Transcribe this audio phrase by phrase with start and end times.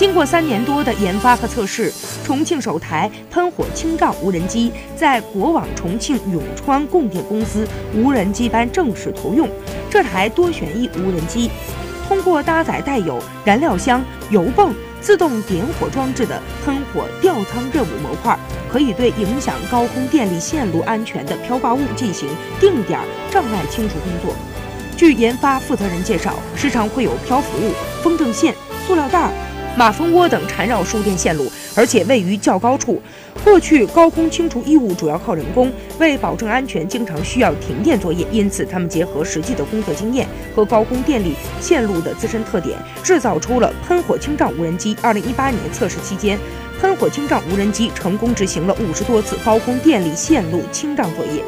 [0.00, 1.92] 经过三年多的研发和测试，
[2.24, 9.46] 重庆首台喷火清障无人机在国网重庆永川供电公司无人机班正式投用。
[9.90, 11.50] 这台多旋翼无人机
[12.08, 18.34] 通过搭载带有燃料箱、油泵、自动点火装置的喷火吊舱任务模块，
[18.72, 22.26] 可以对影响高空电力线路安全的飘挂物进行
[22.58, 22.98] 定点
[23.30, 24.34] 障碍清除工作。
[24.96, 28.54] 据研发负责人介绍，时常会有漂浮物、风筝线、
[28.86, 29.30] 塑料袋。
[29.76, 33.00] 马蜂窝等缠绕输电线路，而且位于较高处，
[33.42, 38.26] 过去高空清除异物主要靠人工，为保证安全，经常需要停电作业。
[38.30, 44.94] 因此，他们结合实际的工作经验和高空电力线路的自身特点，制造出了喷火清障无人机。
[45.00, 46.38] 二零一八年测试期间，
[46.80, 51.42] 喷火清障无人机成功执行了五十多次高空电力线路清障作业。